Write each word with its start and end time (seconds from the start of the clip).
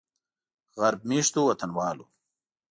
غرب 0.81 1.01
میشتو 1.09 1.39
وطنوالو 1.49 2.05